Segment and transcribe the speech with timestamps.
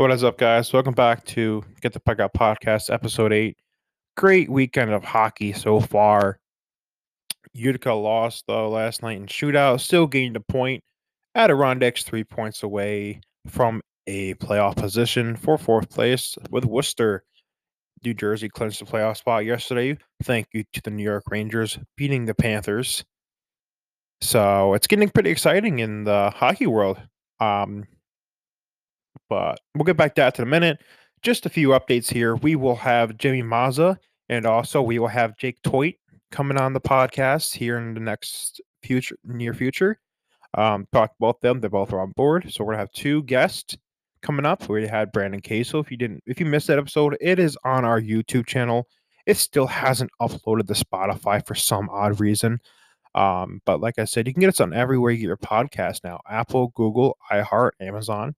[0.00, 0.72] What is up, guys?
[0.72, 3.58] Welcome back to Get the Puck Out Podcast, episode eight.
[4.16, 6.40] Great weekend of hockey so far.
[7.52, 10.82] Utica lost though last night in shootout, still gained a point.
[11.34, 17.22] Adirondacks three points away from a playoff position for fourth place with Worcester.
[18.02, 19.98] New Jersey clinched the playoff spot yesterday.
[20.22, 23.04] Thank you to the New York Rangers beating the Panthers.
[24.22, 26.98] So it's getting pretty exciting in the hockey world.
[27.38, 27.84] Um,
[29.30, 30.82] but we'll get back to that in a minute.
[31.22, 32.36] Just a few updates here.
[32.36, 33.96] We will have Jimmy Mazza
[34.28, 35.94] and also we will have Jake Toit
[36.30, 39.98] coming on the podcast here in the next future near future.
[40.54, 41.60] Um, talk both them.
[41.60, 42.52] They're both on board.
[42.52, 43.76] So we're gonna have two guests
[44.22, 44.68] coming up.
[44.68, 45.80] We had Brandon Casel.
[45.80, 48.86] If you didn't, if you missed that episode, it is on our YouTube channel.
[49.26, 52.60] It still hasn't uploaded to Spotify for some odd reason.
[53.14, 56.04] Um, but like I said, you can get us on everywhere you get your podcast
[56.04, 58.34] now: Apple, Google, iHeart, Amazon.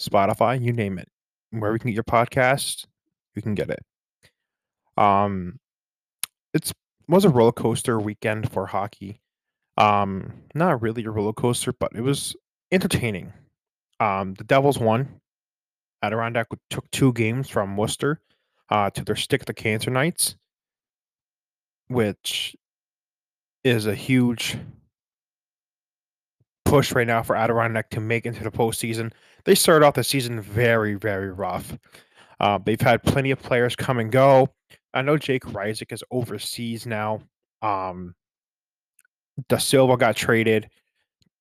[0.00, 1.08] Spotify, you name it.
[1.50, 2.86] Where we can get your podcast,
[3.34, 3.80] you can get it.
[4.96, 5.58] Um,
[6.54, 6.72] it's
[7.08, 9.20] was a roller coaster weekend for hockey.
[9.76, 12.36] Um, not really a roller coaster, but it was
[12.70, 13.32] entertaining.
[13.98, 15.20] Um, the Devils won.
[16.02, 18.20] Adirondack took two games from Worcester
[18.70, 20.36] uh, to their stick the cancer Knights,
[21.88, 22.56] which
[23.64, 24.56] is a huge
[26.64, 29.12] push right now for Adirondack to make into the postseason.
[29.44, 31.76] They started off the season very, very rough.
[32.38, 34.48] Uh, they've had plenty of players come and go.
[34.94, 37.20] I know Jake Reisig is overseas now.
[37.62, 38.14] Um,
[39.48, 40.68] Da Silva got traded.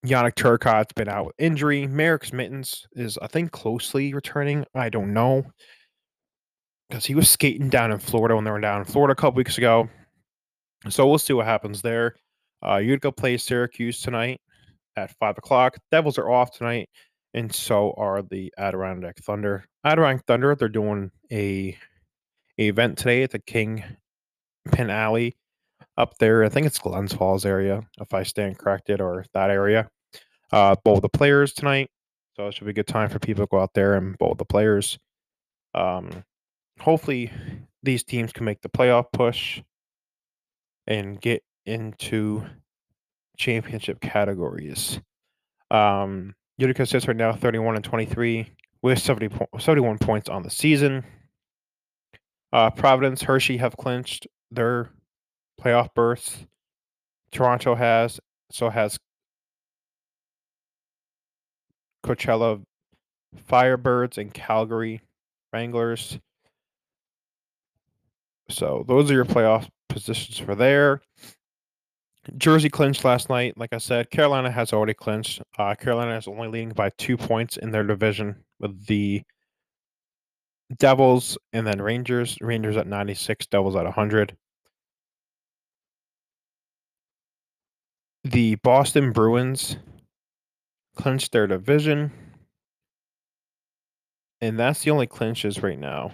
[0.06, 1.88] Yannick Turcotte's been out with injury.
[1.88, 4.66] Mareks Mitens is, I think, closely returning.
[4.74, 5.46] I don't know.
[6.88, 9.38] Because he was skating down in Florida when they were down in Florida a couple
[9.38, 9.90] weeks ago.
[10.90, 12.16] So we'll see what happens there.
[12.66, 14.40] Uh, Utica plays Syracuse tonight
[14.96, 15.78] at five o'clock.
[15.92, 16.90] Devils are off tonight,
[17.34, 19.66] and so are the Adirondack Thunder.
[19.84, 21.78] Adirondack Thunder, they're doing a,
[22.58, 23.84] a event today at the King
[24.72, 25.38] Pin Alley
[25.98, 26.44] up there.
[26.44, 29.90] I think it's Glens Falls area, if I stand corrected, or that area.
[30.52, 31.92] Uh, bowl the players tonight,
[32.36, 34.34] so it should be a good time for people to go out there and bowl
[34.34, 34.98] the players.
[35.76, 36.24] Um,
[36.80, 37.32] hopefully,
[37.84, 39.62] these teams can make the playoff push
[40.88, 42.44] and get into
[43.38, 45.00] championship categories.
[45.70, 50.50] Um, Utica sits right now 31 and 23 with 70 po- 71 points on the
[50.50, 51.06] season.
[52.52, 54.90] Uh, Providence, Hershey have clinched their
[55.62, 56.46] playoff berths.
[57.32, 58.20] Toronto has,
[58.52, 59.00] so has
[62.06, 62.62] Coachella
[63.50, 65.02] Firebirds and Calgary
[65.54, 66.20] Wranglers.
[68.50, 71.02] So those are your playoff positions for there.
[72.38, 73.58] Jersey clinched last night.
[73.58, 75.42] Like I said, Carolina has already clinched.
[75.58, 79.24] Uh, Carolina is only leading by two points in their division with the
[80.78, 82.38] Devils and then Rangers.
[82.42, 84.36] Rangers at 96, Devils at 100.
[88.24, 89.78] The Boston Bruins
[90.96, 92.12] clinched their division.
[94.42, 96.12] And that's the only clinches right now.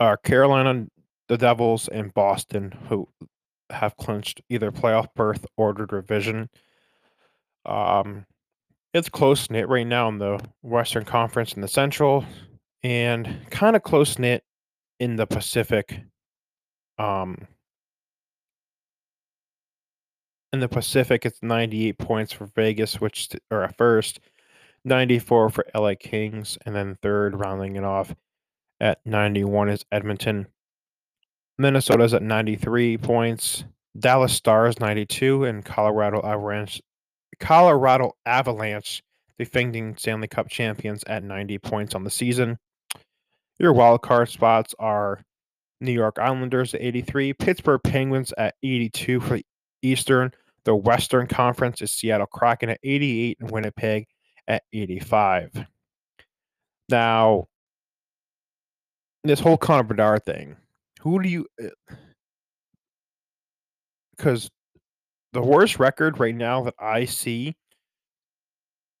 [0.00, 0.86] Are Carolina,
[1.28, 3.08] the Devils, and Boston, who
[3.70, 6.48] have clinched either playoff berth or division.
[7.66, 8.26] Um,
[8.94, 12.24] it's close knit right now in the Western Conference and the Central,
[12.82, 14.42] and kind of close knit
[14.98, 16.00] in the Pacific.
[16.98, 17.46] Um,
[20.52, 24.20] in the Pacific, it's 98 points for Vegas, which are at first,
[24.84, 28.14] 94 for LA Kings, and then third, rounding it off
[28.80, 30.46] at 91 is Edmonton.
[31.58, 33.64] Minnesota's at 93 points.
[33.98, 36.80] Dallas Stars 92 and Colorado Avalanche
[37.40, 39.02] Colorado Avalanche
[39.38, 42.58] defending Stanley Cup champions at 90 points on the season.
[43.58, 45.22] Your wild card spots are
[45.80, 49.38] New York Islanders at 83, Pittsburgh Penguins at 82 for
[49.82, 50.32] Eastern.
[50.64, 54.06] The Western Conference is Seattle Kraken at 88 and Winnipeg
[54.48, 55.66] at 85.
[56.88, 57.46] Now,
[59.24, 60.56] this whole Connor Bedard thing,
[61.00, 61.46] who do you
[64.16, 64.48] because uh,
[65.32, 67.54] the worst record right now that I see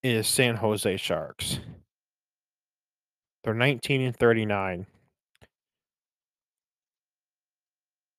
[0.02, 1.58] is San Jose Sharks.
[3.44, 4.86] They're 19 and 39.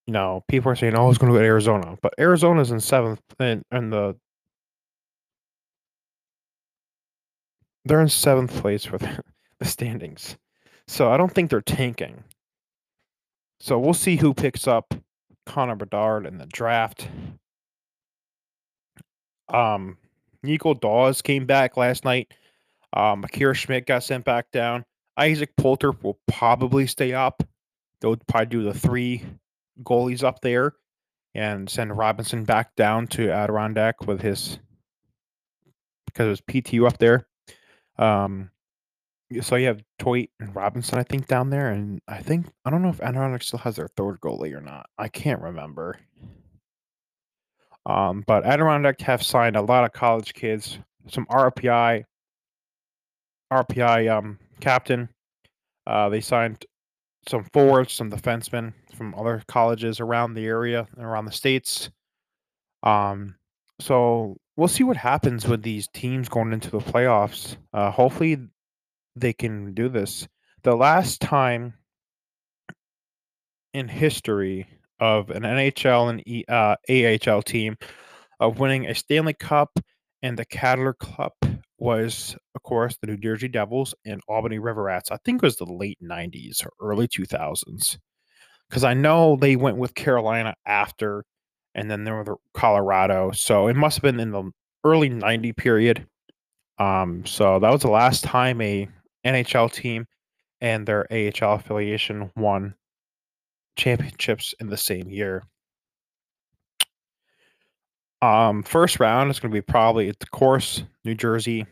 [0.08, 2.80] You know, people are saying, "Oh, it's going to go to Arizona," but Arizona's in
[2.80, 4.16] seventh, and and the
[7.86, 9.24] they're in seventh place the,
[9.60, 10.36] the standings.
[10.88, 12.24] So I don't think they're tanking.
[13.60, 14.94] So we'll see who picks up
[15.46, 17.10] Connor Bedard in the draft.
[19.50, 19.98] Um,
[20.44, 22.34] Nico Daws came back last night.
[22.94, 24.86] Um, Akira Schmid got sent back down.
[25.18, 27.44] Isaac Poulter will probably stay up.
[28.00, 29.24] They'll probably do the three
[29.84, 30.76] goalies up there
[31.36, 34.60] and send Robinson back down to Adirondack with his
[36.06, 37.28] because it was PTU up there.
[37.98, 38.52] Um,
[39.42, 42.81] so you have Toit and Robinson, I think, down there, and I think I don't
[42.81, 44.90] know if Adirondack still has their third goalie or not.
[44.98, 46.00] I can't remember.
[47.86, 52.04] Um, but Adirondack have signed a lot of college kids, some RPI,
[53.52, 55.10] RPI um, captain.
[55.88, 56.66] Uh, they signed
[57.28, 61.90] some forwards, some defensemen from other colleges around the area and around the states.
[62.84, 63.36] Um,
[63.80, 67.58] so we'll see what happens with these teams going into the playoffs.
[67.74, 68.38] Uh, hopefully,
[69.16, 70.28] they can do this.
[70.64, 71.74] The last time
[73.74, 74.68] in history
[75.00, 77.78] of an NHL and e, uh, AHL team
[78.40, 79.80] of winning a Stanley Cup
[80.22, 81.34] and the Calder Cup
[81.78, 85.12] was, of course, the New Jersey Devils and Albany River Rats.
[85.12, 87.98] I think it was the late 90s or early 2000s.
[88.70, 91.24] Because I know they went with Carolina after,
[91.74, 93.32] and then there were the Colorado.
[93.32, 94.52] So it must have been in the
[94.84, 96.06] early 90 period.
[96.78, 98.88] Um, so that was the last time a
[99.34, 100.06] NHL team
[100.62, 102.76] and their AHL affiliation won
[103.76, 105.44] championships in the same year.
[108.22, 111.66] Um, first round is going to be probably, of course, New Jersey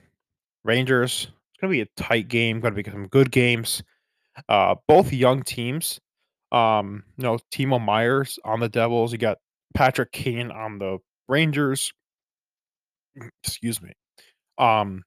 [0.64, 1.28] Rangers.
[1.52, 2.60] It's going to be a tight game.
[2.60, 3.84] Going to be some good games.
[4.48, 6.00] Uh, both young teams.
[6.52, 9.12] Um, you know, Timo Meier on the Devils.
[9.12, 9.40] You got
[9.74, 11.92] Patrick Kane on the Rangers.
[13.44, 13.92] Excuse me.
[14.58, 15.04] Um,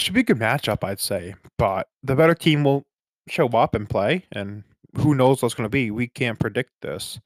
[0.00, 1.34] should be a good matchup, I'd say.
[1.58, 2.84] But the better team will
[3.28, 4.64] show up and play, and
[4.96, 5.90] who knows what's going to be.
[5.90, 7.20] We can't predict this.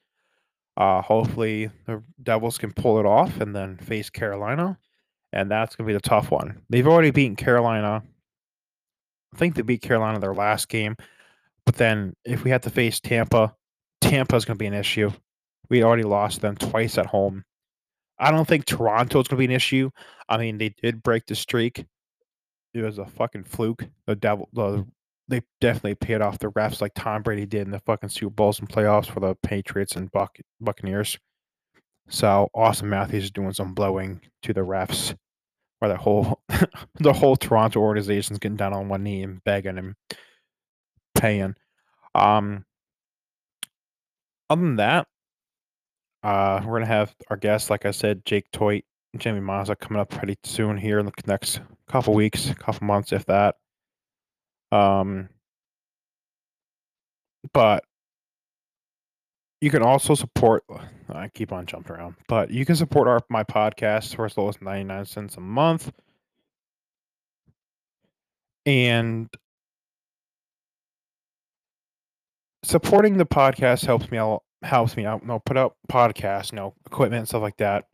[0.77, 4.77] Uh, hopefully, the Devils can pull it off and then face Carolina,
[5.31, 6.61] and that's going to be the tough one.
[6.69, 8.03] They've already beaten Carolina.
[9.33, 10.95] I think they beat Carolina their last game,
[11.65, 13.55] but then if we have to face Tampa,
[14.01, 15.11] Tampa is going to be an issue.
[15.69, 17.43] We already lost them twice at home.
[18.19, 19.89] I don't think Toronto is going to be an issue.
[20.29, 21.85] I mean, they did break the streak.
[22.75, 23.87] It was a fucking fluke.
[24.05, 24.85] The devil, the
[25.29, 28.59] they definitely paid off the refs like Tom Brady did in the fucking Super Bowls
[28.59, 31.17] and playoffs for the Patriots and Buck Buccaneers.
[32.09, 35.15] So Auston Matthews is doing some blowing to the refs,
[35.79, 36.41] where the whole
[36.99, 39.95] the whole Toronto organization's getting down on one knee and begging and
[41.15, 41.55] paying.
[42.13, 42.65] Um,
[44.49, 45.07] other than that,
[46.23, 48.83] uh, we're gonna have our guest, like I said, Jake Toit,
[49.17, 53.25] Jamie Mazza coming up pretty soon here in the next couple weeks, couple months, if
[53.25, 53.55] that.
[54.71, 55.29] Um,
[57.53, 57.83] but
[59.61, 60.63] you can also support.
[61.09, 64.49] I keep on jumping around, but you can support our my podcast for as low
[64.49, 65.91] as ninety nine cents a month,
[68.65, 69.29] and
[72.63, 74.43] supporting the podcast helps me out.
[74.63, 75.23] Helps me out.
[75.25, 77.85] No, put out podcasts, no equipment, and stuff like that.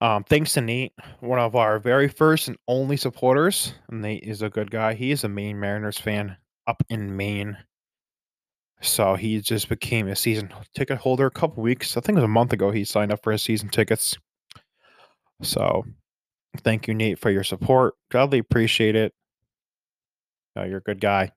[0.00, 3.74] Um, thanks to Nate, one of our very first and only supporters.
[3.90, 4.94] Nate is a good guy.
[4.94, 6.36] He is a Maine Mariners fan
[6.68, 7.56] up in Maine.
[8.80, 11.96] So he just became a season ticket holder a couple weeks.
[11.96, 14.16] I think it was a month ago he signed up for his season tickets.
[15.42, 15.84] So
[16.58, 17.94] thank you, Nate, for your support.
[18.10, 19.12] Gladly appreciate it.
[20.56, 21.32] Uh, you're a good guy.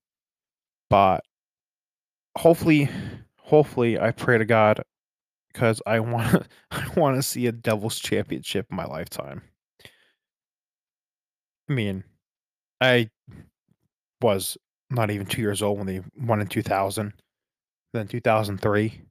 [0.90, 1.24] But
[2.38, 2.90] hopefully,
[3.38, 4.84] hopefully, I pray to God
[5.52, 9.42] because I want I want to see a Devils championship in my lifetime.
[11.70, 12.04] I mean,
[12.82, 13.10] I
[14.22, 14.58] was
[14.90, 17.14] not even two years old when they won in 2000,
[17.94, 19.02] then 2003.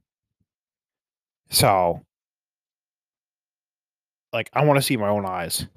[1.49, 2.01] So,
[4.31, 5.67] like, I want to see my own eyes.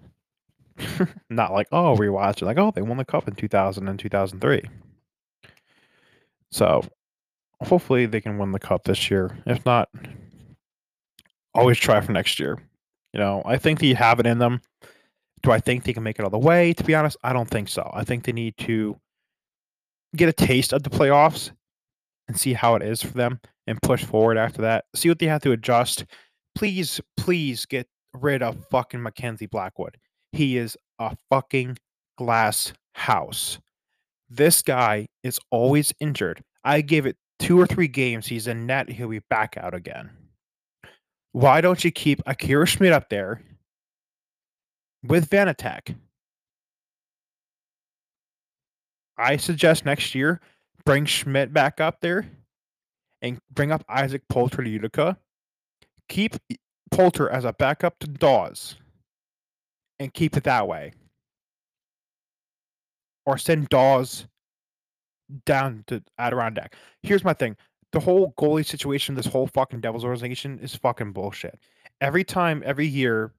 [1.31, 2.43] not like, oh, rewatch.
[2.43, 4.63] Like, oh, they won the cup in 2000 and 2003.
[6.51, 6.83] So,
[7.63, 9.37] hopefully they can win the cup this year.
[9.47, 9.89] If not,
[11.55, 12.59] always try for next year.
[13.13, 14.61] You know, I think they have it in them.
[15.43, 16.73] Do I think they can make it all the way?
[16.73, 17.91] To be honest, I don't think so.
[17.95, 18.99] I think they need to
[20.17, 21.51] get a taste of the playoffs
[22.29, 24.87] and see how it is for them and push forward after that.
[24.95, 26.05] See what they have to adjust.
[26.55, 29.97] Please, please get rid of fucking Mackenzie Blackwood.
[30.33, 31.79] He is a fucking
[32.17, 33.59] glass house.
[34.31, 36.43] This guy is always injured.
[36.65, 38.27] I give it two or three games.
[38.27, 38.89] He's in net.
[38.89, 40.11] He'll be back out again.
[41.35, 43.43] Why don't you keep Akira Schmid up there
[45.03, 45.97] with Vanecek?
[49.19, 50.41] I suggest next year
[50.85, 52.31] bring Schmid back up there
[53.21, 55.19] and bring up Isaac Poulter to Utica.
[56.09, 56.37] Keep
[56.93, 58.77] Poulter as a backup to Daws
[59.99, 60.93] and keep it that way.
[63.27, 64.27] or send Daws
[65.47, 66.77] down to Adirondack.
[67.03, 67.57] Here's my thing.
[67.95, 71.57] The whole goalie situation, this whole fucking Devils organization is fucking bullshit.
[72.01, 73.33] Every time, every year,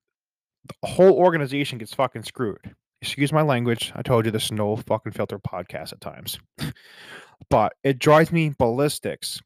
[0.82, 2.74] the whole organization gets fucking screwed.
[3.02, 3.92] Excuse my language.
[3.98, 6.40] I told you this is no fucking filter podcast at times.
[7.50, 9.42] but it drives me ballistics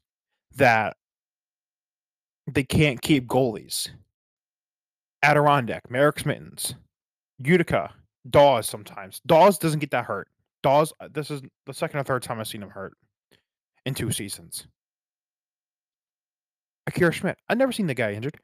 [0.54, 0.96] that
[2.46, 3.90] they can't keep goalies.
[5.24, 6.76] Adirondack, Mareks Mitens,
[7.38, 7.92] Utica,
[8.30, 9.20] Daws sometimes.
[9.26, 10.28] Daws doesn't get that hurt.
[10.62, 12.96] Daws, uh, this is the second or third time I've seen him hurt
[13.84, 14.68] in two seasons.
[16.86, 17.36] Akira Schmid.
[17.48, 18.38] I've never seen the guy injured.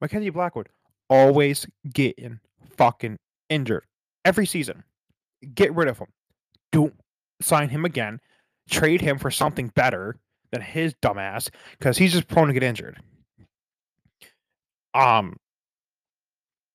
[0.00, 0.68] Mackenzie Blackwood,
[1.08, 2.40] always getting
[2.76, 3.16] fucking
[3.48, 3.84] injured
[4.24, 4.84] every season.
[5.54, 6.08] Get rid of him.
[6.72, 6.94] Don't
[7.40, 8.20] sign him again.
[8.68, 10.16] Trade him for something better
[10.52, 13.00] than his dumbass because he's just prone to get injured.
[14.94, 15.36] Um,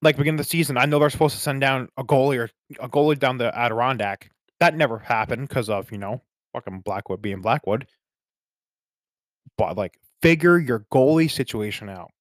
[0.01, 2.49] like beginning of the season, I know they're supposed to send down a goalie or
[2.79, 4.29] a goalie down the Adirondack.
[4.59, 6.21] That never happened because of you know
[6.53, 7.87] fucking Blackwood being Blackwood.
[9.57, 12.11] But like, figure your goalie situation out.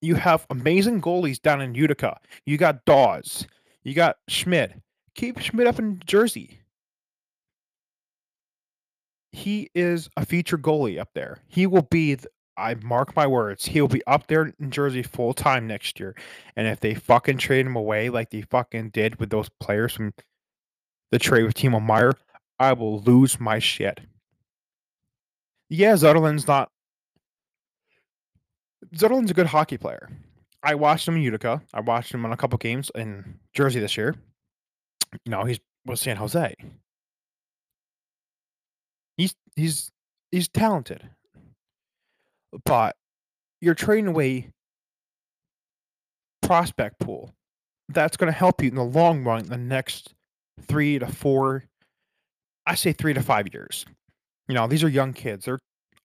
[0.00, 2.18] You have amazing goalies down in Utica.
[2.46, 3.46] You got Daws.
[3.82, 4.80] You got Schmid.
[5.14, 6.60] Keep Schmid up in Jersey.
[9.32, 11.38] He is a feature goalie up there.
[11.48, 12.16] He will be
[12.58, 16.16] I mark my words, he'll be up there in Jersey full time next year.
[16.56, 20.12] And if they fucking trade him away like they fucking did with those players from
[21.12, 22.14] the trade with Timo Meier,
[22.58, 24.00] I will lose my shit.
[25.68, 26.70] Yeah, Zetterlund's not.
[28.94, 30.08] Zetterlund's a good hockey player.
[30.62, 31.62] I watched him in Utica.
[31.74, 34.14] I watched him on a couple games in Jersey this year.
[35.24, 36.54] You know, he's with San Jose.
[39.16, 39.90] He's he's
[40.30, 41.08] he's talented
[42.64, 42.96] but
[43.60, 44.50] you're trading away
[46.42, 47.34] prospect pool.
[47.88, 50.14] That's going to help you in the long run, the next
[50.62, 51.64] three to four,
[52.66, 53.86] I say three to five years.
[54.48, 55.44] You know, these are young kids.
[55.44, 55.58] They're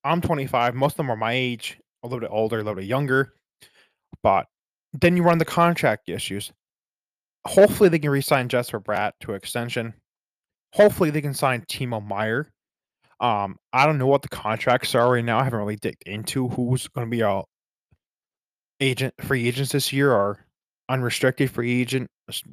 [0.04, 0.76] I'm 25.
[0.76, 3.34] Most of them are my age, a little bit older, a little bit younger.
[4.22, 4.48] But
[4.92, 6.52] then you run the contract issues.
[7.48, 9.94] Hopefully, they can re-sign Jesper Bratt to extension.
[10.74, 12.52] Hopefully, they can sign Timo Meier.
[13.20, 15.40] um, I don't know what the contracts are right now.
[15.40, 17.46] I haven't really digged into who's going to be our
[18.82, 20.46] agent, free agents this year, or
[20.90, 22.10] unrestricted free agent,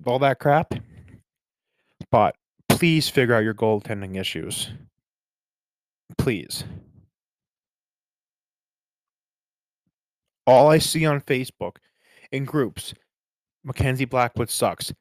[0.06, 0.72] all that crap.
[2.10, 2.34] But
[2.68, 4.70] please figure out your goaltending issues.
[6.18, 6.64] Please.
[10.46, 11.76] All I see on Facebook
[12.32, 12.94] in groups,
[13.64, 14.92] Mackenzie Blackwood sucks.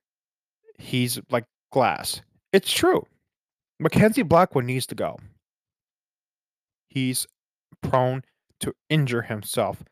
[0.77, 2.21] He's like glass.
[2.53, 3.05] It's true.
[3.79, 5.17] Mackenzie Blackwood needs to go
[6.89, 7.27] he's
[7.81, 8.23] prone
[8.59, 9.83] to injure himself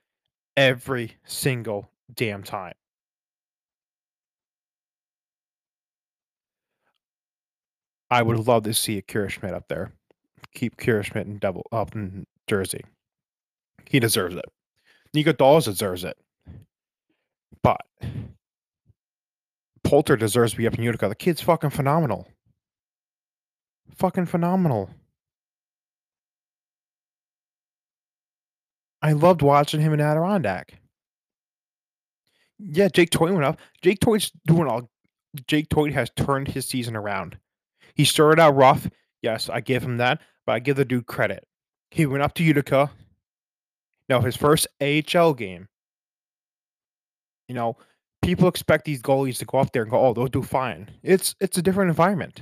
[0.55, 2.73] every single damn time.
[8.09, 9.91] I would love to see Akira Schmid up there.
[10.57, 12.83] Keep Kira Schmid in double up in Jersey.
[13.85, 14.45] He deserves it.
[15.13, 16.17] Nico Daws deserves it.
[17.61, 17.85] But
[19.83, 21.09] Poulter deserves to be up in Utica.
[21.09, 22.27] The kid's fucking phenomenal.
[23.97, 24.89] Fucking phenomenal.
[29.03, 30.81] I loved watching him in Adirondack.
[32.57, 33.59] Yeah, Jake Toy went up.
[33.83, 34.89] Jake Toy's doing all.
[35.45, 37.37] Jake Toy has turned his season around.
[37.93, 38.89] He started out rough.
[39.21, 41.45] Yes, I give him that, but I give the dude credit.
[41.91, 42.89] He went up to Utica.
[44.09, 45.67] Now his first AHL game.
[47.47, 47.77] You know,
[48.23, 51.35] people expect these goalies to go up there and go, "Oh, they'll do fine." It's
[51.39, 52.41] it's a different environment.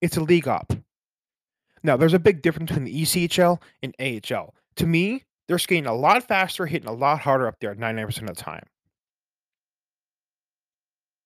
[0.00, 0.72] It's a league up.
[1.82, 5.94] Now, there's a big difference between the ECHL and AHL to me, they're skating a
[5.94, 8.64] lot faster, hitting a lot harder up there 99% of the time.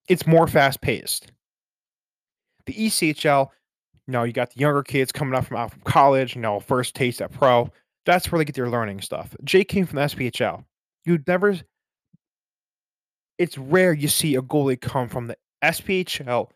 [0.09, 1.33] It's more fast paced.
[2.67, 3.49] The ECHL,
[4.09, 6.61] you know, you got the younger kids coming up from out from college, you know,
[6.61, 7.71] first taste at pro.
[8.07, 9.37] That's where they get their learning stuff.
[9.45, 10.65] Jake came from the SPHL.
[11.05, 11.55] You'd never
[13.37, 16.49] it's rare you see a goalie come from the SPHL,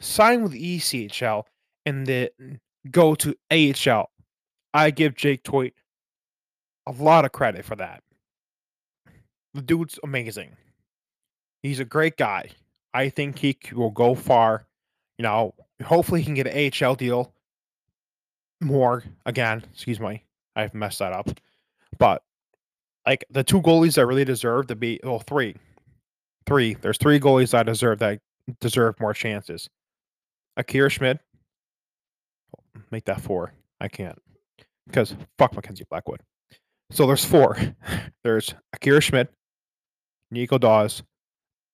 [0.00, 1.44] sign with the ECHL,
[1.86, 2.28] and then
[2.90, 4.10] go to AHL.
[4.74, 5.72] I give Jake Toit
[6.88, 8.02] a lot of credit for that.
[9.54, 10.56] The dude's amazing.
[11.62, 12.50] He's a great guy.
[12.92, 14.66] I think he will go far.
[15.18, 17.32] You know, hopefully he can get an AHL deal.
[18.60, 21.28] More again, excuse me, I've messed that up.
[21.98, 22.22] But
[23.06, 25.56] like the two goalies that really deserve to be, well, three,
[26.46, 26.74] three.
[26.74, 28.20] There's three goalies that deserve that
[28.60, 29.68] deserve more chances.
[30.56, 31.20] Akira Schmid,
[32.90, 33.52] make that four.
[33.80, 34.18] I can't
[34.86, 36.20] because fuck Mackenzie Blackwood.
[36.90, 37.58] So there's four.
[38.22, 39.28] There's Akira Schmid,
[40.30, 41.02] Nico Daws,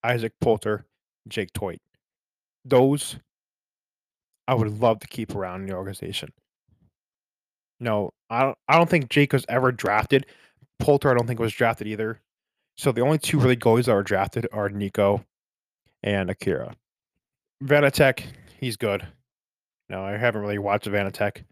[0.03, 0.87] Isaac Poulter,
[1.29, 1.79] Jake Toit.
[2.65, 3.17] Those
[4.53, 6.29] I would love to keep around in the organization.
[7.81, 8.59] No, I don't.
[8.69, 10.27] I don't think Jake was ever drafted.
[10.79, 12.21] Poulter, I don't think was drafted either.
[12.77, 15.25] So the only two really goalies that were drafted are Nico
[16.03, 16.75] and Akira.
[17.65, 18.25] Vanatech,
[18.61, 19.07] he's good.
[19.89, 21.45] No, I haven't really watched Vanatech.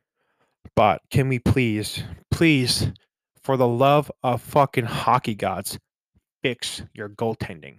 [0.76, 2.92] But can we please, please,
[3.42, 5.78] for the love of fucking hockey gods,
[6.42, 7.78] fix your goaltending?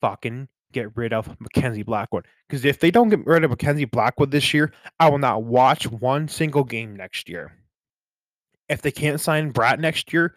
[0.00, 2.26] Fucking get rid of Mackenzie Blackwood.
[2.48, 5.90] Because if they don't get rid of Mackenzie Blackwood this year, I will not watch
[5.90, 7.52] one single game next year.
[8.68, 10.36] If they can't sign Bratt next year,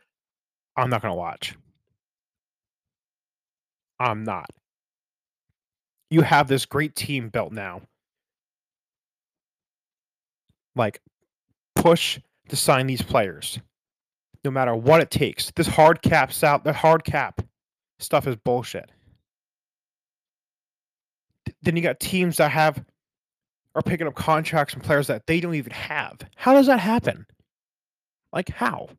[0.77, 1.55] I'm not going to watch.
[3.99, 4.49] I'm not.
[6.09, 7.81] You have this great team built now.
[10.75, 11.01] Like,
[11.75, 13.59] push to sign these players
[14.45, 15.51] no matter what it takes.
[15.55, 16.63] This hard cap's out.
[16.63, 17.41] The hard cap
[17.99, 18.91] stuff is bullshit.
[21.61, 22.83] Then you got teams that have
[23.75, 26.17] are picking up contracts from players that they don't even have.
[26.35, 27.25] How does that happen?
[28.33, 28.89] Like how?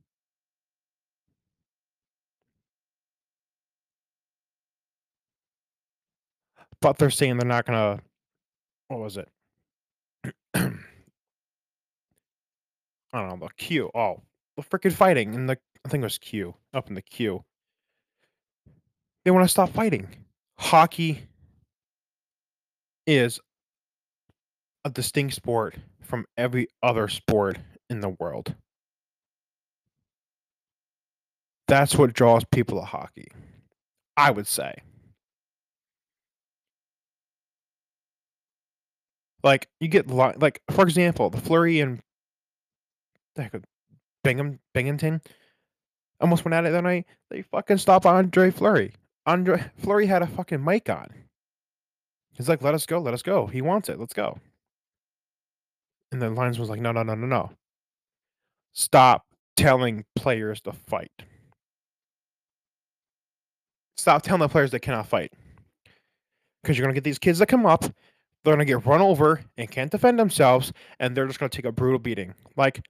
[6.80, 8.00] But they're saying they're not gonna.
[8.86, 9.28] What was it?
[10.54, 10.70] I
[13.12, 13.90] don't know the queue.
[13.94, 14.22] Oh,
[14.56, 15.58] the freaking fighting in the.
[15.84, 17.44] I think it was Q up in the queue.
[19.24, 20.08] They want to stop fighting.
[20.58, 21.22] Hockey
[23.08, 23.40] is
[24.84, 28.54] a distinct sport from every other sport in the world.
[31.66, 33.28] That's what draws people to hockey.
[34.16, 34.82] I would say.
[39.42, 42.00] Like you get like for example, the Fleury and
[43.36, 43.54] heck
[44.22, 45.22] Bingham Binghamton
[46.20, 47.06] almost went at it that night.
[47.30, 48.92] They fucking stopped Andre Fleury.
[49.24, 51.08] Andre Fleury had a fucking mic on.
[52.38, 53.98] He's like, "Let us go, let us go." He wants it.
[53.98, 54.38] Let's go.
[56.12, 57.50] And the lines was like, "No, no, no, no, no.
[58.72, 61.10] Stop telling players to fight.
[63.96, 65.32] Stop telling the players they cannot fight.
[66.62, 67.84] Because you're gonna get these kids that come up,
[68.44, 71.72] they're gonna get run over and can't defend themselves, and they're just gonna take a
[71.72, 72.34] brutal beating.
[72.56, 72.80] Like,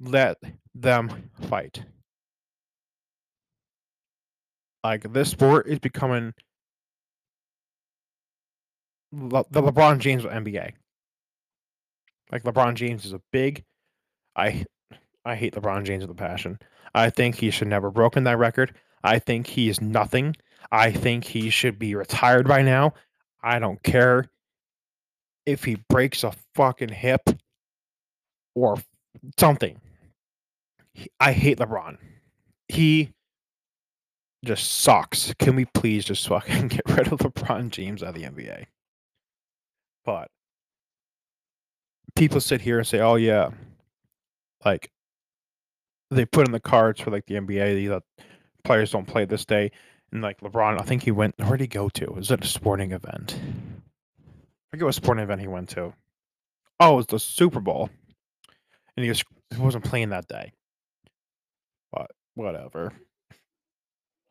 [0.00, 0.36] let
[0.74, 1.84] them fight.
[4.82, 6.32] Like this sport is becoming
[9.16, 10.72] Le- the LeBron James of NBA.
[12.30, 13.64] Like LeBron James is a big.
[14.34, 14.64] I
[15.24, 16.58] I hate LeBron James with a passion.
[16.94, 18.74] I think he should never broken that record.
[19.02, 20.36] I think he is nothing.
[20.72, 22.94] I think he should be retired by now.
[23.42, 24.28] I don't care
[25.44, 27.22] if he breaks a fucking hip
[28.54, 28.76] or
[29.38, 29.80] something.
[31.20, 31.98] I hate LeBron.
[32.68, 33.12] He
[34.44, 35.34] just sucks.
[35.38, 38.66] Can we please just fucking get rid of LeBron James out of the NBA?
[40.06, 40.30] But
[42.14, 43.50] people sit here and say, "Oh yeah,
[44.64, 44.90] like
[46.10, 48.04] they put in the cards for like the NBA that
[48.64, 49.72] players don't play this day."
[50.12, 51.34] And like LeBron, I think he went.
[51.38, 52.12] Where did he go to?
[52.12, 53.38] Was it a sporting event?
[53.38, 55.92] I forget what sporting event he went to.
[56.78, 57.90] Oh, it was the Super Bowl,
[58.96, 60.52] and he was he wasn't playing that day.
[61.92, 62.92] But whatever.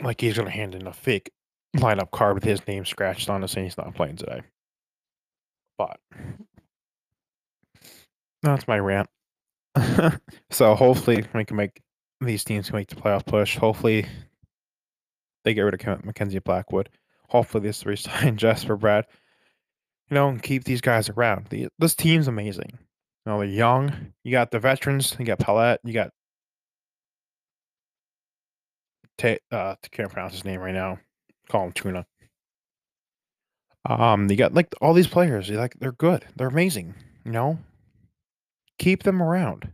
[0.02, 1.32] Like he's gonna hand in a fake
[1.76, 4.42] lineup card with his name scratched on it saying he's not playing today.
[5.78, 6.00] But
[8.44, 9.10] that's my rant.
[10.50, 11.82] so hopefully we can make
[12.22, 13.58] these teams make the playoff push.
[13.58, 14.08] Hopefully
[15.44, 16.90] they get rid of Mackenzie Blackwood.
[17.30, 19.04] Hopefully this resign Jesper Bratt.
[20.10, 21.48] You know, and keep these guys around.
[21.50, 22.70] The, this team's amazing.
[22.72, 24.14] You know, they're young.
[24.24, 25.16] You got the veterans.
[25.18, 25.80] You got Palat.
[25.84, 26.12] You got
[29.18, 31.00] T- uh, can't pronounce his name right now.
[31.50, 32.06] Call him Tuna.
[33.86, 35.48] Um, you got like all these players.
[35.48, 36.26] You're like they're good.
[36.36, 36.96] They're amazing.
[37.24, 37.60] You know,
[38.80, 39.72] keep them around.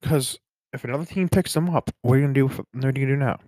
[0.00, 0.38] Because
[0.72, 2.46] if another team picks them up, what are you gonna do?
[2.48, 3.38] What are you do now?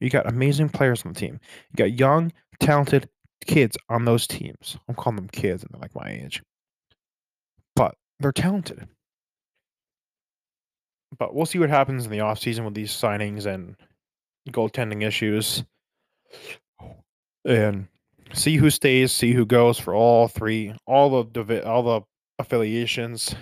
[0.00, 1.40] You got amazing players on the team.
[1.70, 3.08] You got young, talented
[3.46, 4.76] kids on those teams.
[4.88, 6.42] I'm calling them kids, and they're like my age,
[7.76, 8.88] but they're talented.
[11.16, 13.76] But we'll see what happens in the offseason with these signings and
[14.50, 15.62] goaltending issues.
[17.44, 17.86] And
[18.34, 22.00] see who stays, see who goes for all three, all the divi- all the
[22.38, 23.34] affiliations.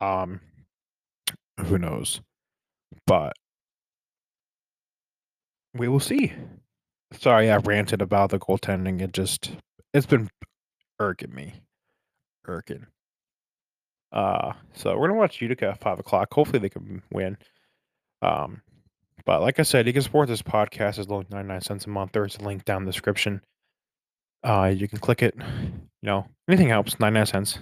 [0.00, 0.40] Um,
[1.66, 2.20] who knows?
[3.06, 3.32] But
[5.74, 6.32] we will see.
[7.12, 9.00] Sorry, I ranted about the goaltending.
[9.00, 9.52] It just
[9.92, 10.28] it's been
[10.98, 11.54] irking me,
[12.46, 12.86] irking.
[14.12, 16.32] Uh, so we're gonna watch Utica at five o'clock.
[16.32, 17.36] Hopefully they can win.
[18.22, 18.62] Um,
[19.24, 21.90] but like I said, you can support this podcast as low as 99 cents a
[21.90, 22.12] month.
[22.12, 23.40] There's a link down in the description.
[24.42, 25.34] Uh, you can click it.
[25.36, 26.98] You know, anything helps.
[26.98, 27.58] 99 cents.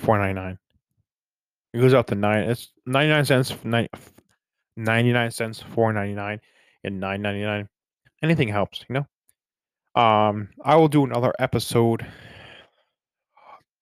[0.00, 0.58] four ninety nine.
[1.72, 2.44] It goes up to nine.
[2.44, 3.54] It's ninety nine cents.
[4.76, 5.60] Ninety nine cents.
[5.74, 6.40] Four ninety nine,
[6.84, 7.68] and nine ninety nine.
[8.22, 10.00] Anything helps, you know.
[10.00, 12.06] Um, I will do another episode.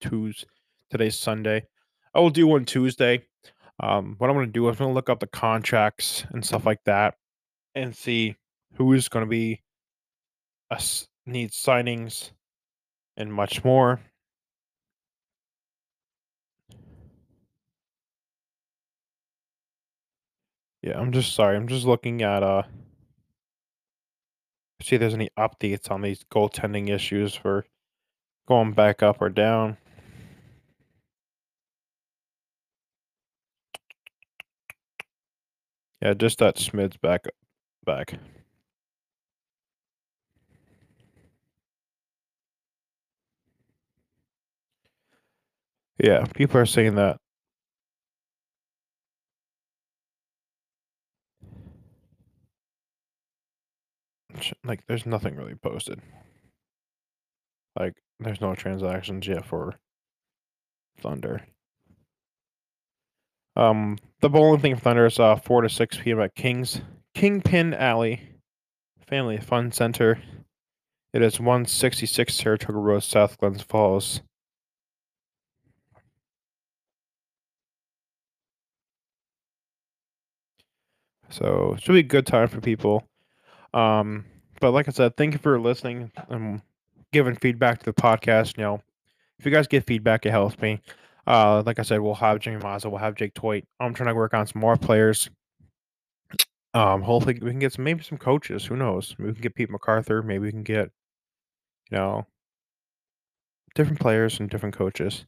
[0.00, 0.48] Tuesday.
[0.90, 1.66] Today's Sunday.
[2.14, 3.26] I will do one Tuesday.
[3.80, 6.44] Um, what I'm going to do is I'm going to look up the contracts and
[6.44, 7.14] stuff like that,
[7.74, 8.36] and see
[8.74, 9.62] who is going to be
[10.70, 12.30] us needs signings
[13.16, 14.00] and much more.
[20.82, 21.56] Yeah, I'm just sorry.
[21.56, 22.62] I'm just looking at uh
[24.82, 27.64] see if there's any updates on these goaltending issues for
[28.48, 29.76] going back up or down.
[36.02, 37.26] Yeah, just that Schmid's back
[37.84, 38.14] back.
[46.02, 47.16] Yeah, people are saying that.
[54.64, 56.00] Like, there's nothing really posted.
[57.78, 59.76] Like, there's no transactions yet for
[61.00, 61.46] Thunder.
[63.54, 66.20] Um, the bowling thing for Thunder is uh, 4 to 6 p.m.
[66.20, 66.80] at King's
[67.14, 68.22] Kingpin Alley
[69.06, 70.20] Family Fun Center.
[71.14, 74.22] It is 166 Saratoga Road, South Glens Falls.
[81.32, 83.04] So it should be a good time for people.
[83.74, 84.26] Um,
[84.60, 86.60] but like I said, thank you for listening and
[87.12, 88.56] giving feedback to the podcast.
[88.56, 88.82] You know,
[89.38, 90.80] if you guys get feedback, it helps me.
[91.26, 93.64] Uh, like I said, we'll have Jimmy Mazza, we'll have Jake Toit.
[93.80, 95.30] I'm trying to work on some more players.
[96.74, 98.64] Um, hopefully we can get some maybe some coaches.
[98.64, 99.14] Who knows?
[99.18, 100.22] Maybe we can get Pete MacArthur.
[100.22, 100.90] Maybe we can get,
[101.90, 102.26] you know,
[103.74, 105.26] different players and different coaches.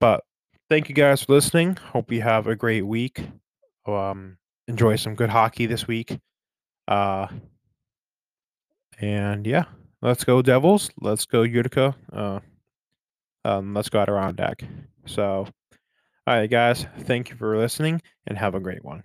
[0.00, 0.24] But
[0.68, 1.76] thank you guys for listening.
[1.76, 3.26] Hope you have a great week.
[3.86, 6.18] Um, enjoy some good hockey this week.
[6.88, 7.26] Uh,
[9.00, 9.64] and yeah,
[10.02, 10.90] let's go Devils.
[11.00, 11.94] Let's go Utica.
[12.12, 12.40] Uh,
[13.44, 14.64] um, let's go Adirondack.
[15.06, 15.46] So,
[16.26, 19.04] all right, guys, thank you for listening and have a great one.